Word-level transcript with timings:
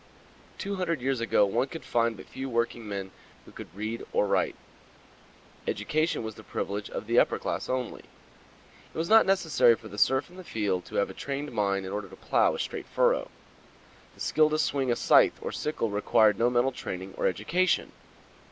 Two 0.57 0.77
hundred 0.77 0.99
years 0.99 1.19
ago 1.21 1.45
one 1.45 1.67
could 1.67 1.83
find 1.85 2.17
but 2.17 2.25
few 2.25 2.49
workingmen 2.49 3.11
who 3.45 3.51
could 3.51 3.67
read 3.75 4.03
or 4.11 4.25
write. 4.25 4.55
Education 5.67 6.23
was 6.23 6.33
the 6.33 6.43
privilege 6.43 6.89
of 6.89 7.05
the 7.05 7.19
upper 7.19 7.37
class 7.37 7.69
only. 7.69 8.01
It 8.01 8.97
was 8.97 9.09
not 9.09 9.27
necessary 9.27 9.75
for 9.75 9.89
the 9.89 9.99
serf 9.99 10.27
in 10.31 10.37
the 10.37 10.43
field 10.43 10.85
to 10.85 10.95
have 10.95 11.11
a 11.11 11.13
trained 11.13 11.51
mind 11.51 11.85
in 11.85 11.91
order 11.91 12.07
to 12.09 12.15
plow 12.15 12.55
a 12.55 12.59
straight 12.59 12.87
furrow. 12.87 13.29
The 14.15 14.21
skill 14.21 14.49
to 14.49 14.57
swing 14.57 14.91
a 14.91 14.95
scythe 14.95 15.37
or 15.39 15.51
sickle 15.51 15.91
required 15.91 16.39
no 16.39 16.49
mental 16.49 16.71
training 16.71 17.13
or 17.15 17.27
education. 17.27 17.91